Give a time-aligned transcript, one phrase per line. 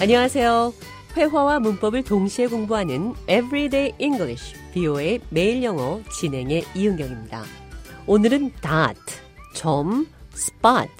[0.00, 0.72] 안녕하세요.
[1.14, 7.44] 회화와 문법을 동시에 공부하는 Everyday English, BO의 매일 영어 진행의 이은경입니다.
[8.06, 8.98] 오늘은 dot,
[9.54, 10.90] 점, spot,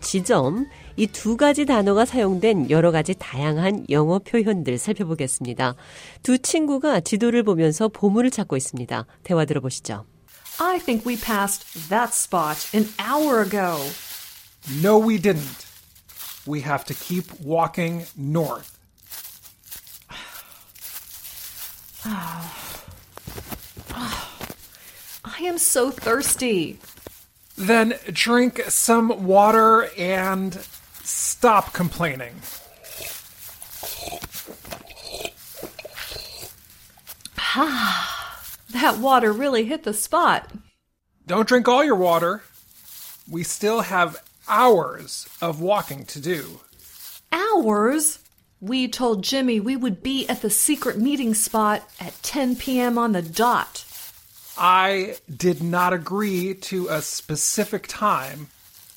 [0.00, 0.66] 지점,
[0.96, 5.76] 이 두 가지 단어가 사용된 여러 가지 다양한 영어 표현들 살펴보겠습니다.
[6.24, 9.06] 두 친구가 지도를 보면서 보물을 찾고 있습니다.
[9.22, 10.04] 대화 들어보시죠.
[10.58, 13.76] I think we passed that spot an hour ago.
[14.82, 15.67] No, we didn't.
[16.48, 18.78] We have to keep walking north.
[25.24, 26.78] I am so thirsty.
[27.54, 30.54] Then drink some water and
[31.02, 32.36] stop complaining.
[38.70, 40.50] That water really hit the spot.
[41.26, 42.42] Don't drink all your water.
[43.28, 46.60] We still have hours of walking to do.
[47.30, 48.18] Hours?
[48.60, 52.98] We told Jimmy we would be at the secret meeting spot at 10 p.m.
[52.98, 53.84] on the dot.
[54.56, 58.48] I did not agree to a specific time,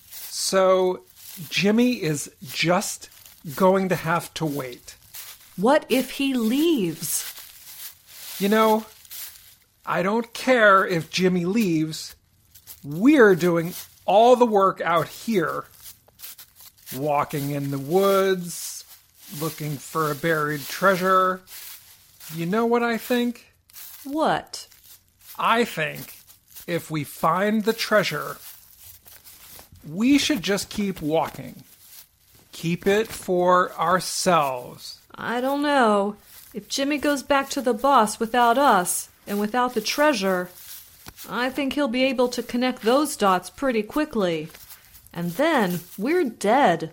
[0.10, 1.04] so
[1.50, 3.10] Jimmy is just
[3.56, 4.96] going to have to wait.
[5.58, 7.28] What if he leaves?
[8.40, 8.86] You know,
[9.86, 12.16] I don't care if Jimmy leaves.
[12.84, 13.74] We're doing
[14.06, 15.66] all the work out here.
[16.96, 18.84] Walking in the woods,
[19.40, 21.42] looking for a buried treasure.
[22.36, 23.54] You know what I think?
[24.04, 24.68] What?
[25.38, 26.16] I think
[26.68, 28.38] if we find the treasure,
[29.88, 31.64] we should just keep walking.
[32.52, 35.00] Keep it for ourselves.
[35.16, 36.16] I don't know.
[36.54, 40.50] If Jimmy goes back to the boss without us and without the treasure,
[41.29, 44.49] I think he'll be able to connect those dots pretty quickly.
[45.13, 46.93] And then we're dead.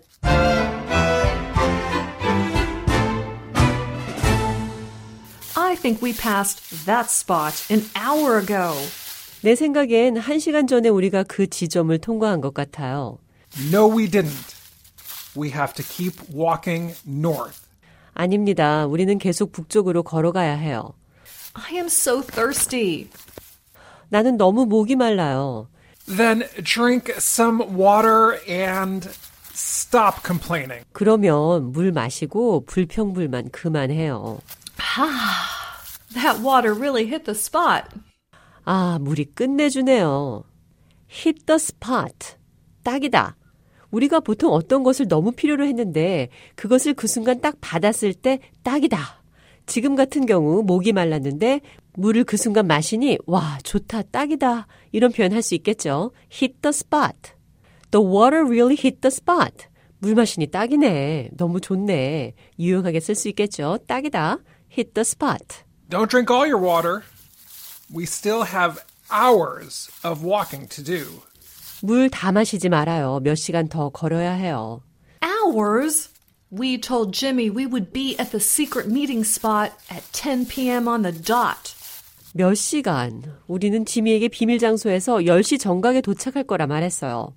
[5.55, 8.73] I think we passed that spot an hour ago.
[9.41, 13.19] 내 생각엔 한 시간 전에 우리가 그 지점을 통과한 것 같아요.
[13.71, 14.55] No, we didn't.
[15.35, 17.59] We have to keep walking north.
[18.13, 18.85] 아닙니다.
[18.85, 20.93] 우리는 계속 북쪽으로 걸어가야 해요.
[21.55, 23.09] I am so thirsty.
[24.08, 25.68] 나는 너무 목이 말라요.
[26.06, 29.08] Then drink some water and
[29.52, 30.84] stop complaining.
[30.92, 34.40] 그러면 물 마시고 불평불만 그만해요.
[36.14, 37.84] That water really hit the spot.
[38.64, 40.44] 아, 물이 끝내주네요.
[41.10, 42.36] hit the spot.
[42.82, 43.36] 딱이다.
[43.90, 49.17] 우리가 보통 어떤 것을 너무 필요로 했는데 그것을 그 순간 딱 받았을 때 딱이다.
[49.68, 51.60] 지금 같은 경우 목이 말랐는데
[51.94, 54.02] 물을 그 순간 마시니 와, 좋다.
[54.10, 54.66] 딱이다.
[54.92, 56.10] 이런 표현 할 수 있겠죠.
[56.32, 57.16] hit the spot.
[57.90, 59.66] The water really hit the spot.
[60.00, 61.30] 물 마시니 딱이네.
[61.36, 62.34] 너무 좋네.
[62.58, 63.78] 유용하게 쓸 수 있겠죠.
[63.86, 64.38] 딱이다.
[64.72, 65.44] hit the spot.
[65.90, 67.02] Don't drink all your water.
[67.94, 71.04] We still have hours of walking to do.
[71.82, 73.20] 물 다 마시지 말아요.
[73.22, 74.80] 몇 시간 더 걸어야 해요.
[75.22, 76.10] Hours?
[76.50, 80.88] We told Jimmy we would be at the secret meeting spot at 10 p.m.
[80.88, 81.74] on the dot.
[82.32, 83.22] 몇 시간?
[83.46, 87.34] 우리는 지미에게 비밀 장소에서 10시 정각에 도착할 거라 말했어요.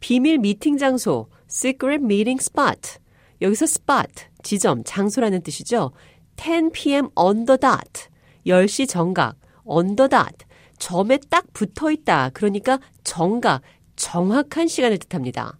[0.00, 2.98] 비밀 미팅 장소, secret meeting spot.
[3.40, 5.92] 여기서 spot, 지점, 장소라는 뜻이죠.
[6.36, 7.08] 10 p.m.
[7.16, 8.08] on the dot.
[8.46, 10.44] 10시 정각, on the dot.
[10.78, 12.30] 점에 딱 붙어 있다.
[12.34, 13.62] 그러니까 정각,
[13.96, 15.58] 정확한 시간을 뜻합니다.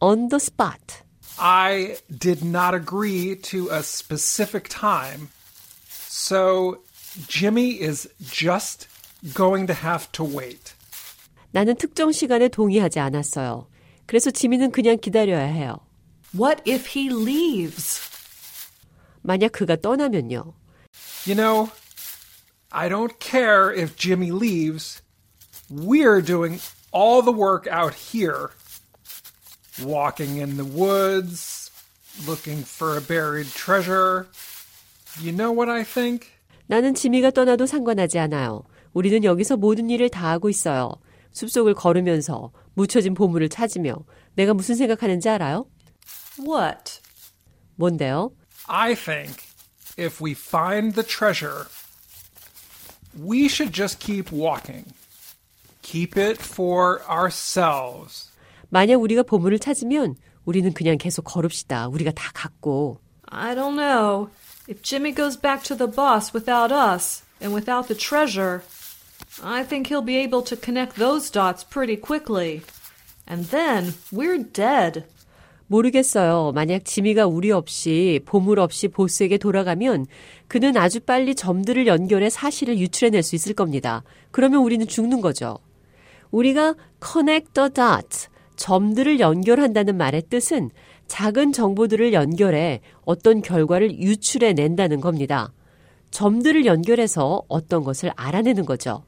[0.00, 1.07] on the spot.
[1.39, 5.29] I did not agree to a specific time,
[5.89, 6.79] so
[7.27, 8.87] Jimmy is just
[9.33, 10.73] going to have to wait.
[11.51, 13.67] 나는 특정 시간에 동의하지 않았어요.
[14.05, 15.77] 그래서 지미는 그냥 기다려야 해요.
[16.35, 18.01] What if he leaves?
[19.21, 20.53] 만약 그가 떠나면요.
[21.25, 21.71] You know,
[22.71, 25.01] I don't care if Jimmy leaves.
[25.69, 26.59] We're doing
[26.91, 28.49] all the work out here.
[29.83, 31.71] Walking in the woods,
[32.27, 34.27] looking for a buried treasure.
[35.19, 36.27] You know what I think?
[36.67, 38.63] 나는 지미가 떠나도 상관하지 않아요.
[38.93, 40.91] 우리는 여기서 모든 일을 다 하고 있어요.
[41.33, 43.95] 숲속을 걸으면서 묻혀진 보물을 찾으며
[44.35, 45.65] 내가 무슨 생각하는지 알아요?
[46.39, 47.01] What?
[47.75, 48.31] 뭔데요?
[48.67, 49.43] I think
[49.97, 51.67] if we find the treasure,
[53.19, 54.93] we should just keep walking.
[55.81, 58.31] Keep it for ourselves.
[58.68, 61.88] 만약 우리가 보물을 찾으면 우리는 그냥 계속 걸읍시다.
[61.88, 63.00] 우리가 다 갖고.
[63.30, 64.28] I don't know.
[64.68, 68.62] If Jimmy goes back to the boss without us and without the treasure,
[69.42, 72.62] I think he'll be able to connect those dots pretty quickly.
[73.26, 75.04] And then we're dead.
[75.68, 76.52] 모르겠어요.
[76.54, 80.06] 만약 지미가 우리 없이 보물 없이 보스에게 돌아가면
[80.48, 84.02] 그는 아주 빨리 점들을 연결해 사실을 유출해낼 수 있을 겁니다.
[84.30, 85.58] 그러면 우리는 죽는 거죠.
[86.30, 86.74] 우리가
[87.04, 90.70] connect the dots, 점들을 연결한다는 말의 뜻은
[91.06, 95.52] 작은 정보들을 연결해 어떤 결과를 유출해 낸다는 겁니다.
[96.10, 99.04] 점들을 연결해서 어떤 것을 알아내는 거죠.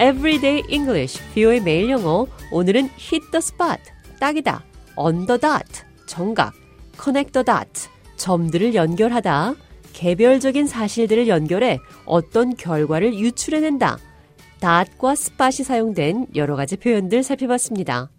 [0.00, 2.26] Everyday English, 비오의 매일 영어.
[2.52, 3.80] 오늘은 hit the spot,
[4.20, 4.64] 딱이다.
[4.96, 6.52] on the dot, 정각.
[7.00, 9.54] connect the dot, 점들을 연결하다.
[9.92, 13.98] 개별적인 사실들을 연결해 어떤 결과를 유출해낸다.
[14.60, 18.10] Dot과 spot이 사용된 여러 가지 표현들 살펴봤습니다.